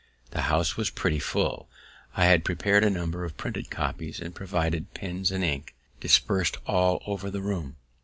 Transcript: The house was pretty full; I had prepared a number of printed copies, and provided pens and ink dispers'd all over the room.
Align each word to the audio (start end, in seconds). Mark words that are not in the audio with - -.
The 0.31 0.41
house 0.49 0.75
was 0.77 0.89
pretty 0.89 1.19
full; 1.19 1.69
I 2.17 2.25
had 2.25 2.43
prepared 2.43 2.83
a 2.83 2.89
number 2.89 3.23
of 3.23 3.37
printed 3.37 3.69
copies, 3.69 4.19
and 4.19 4.33
provided 4.33 4.95
pens 4.95 5.29
and 5.29 5.43
ink 5.43 5.75
dispers'd 5.99 6.57
all 6.65 7.03
over 7.05 7.29
the 7.29 7.41
room. 7.43 7.75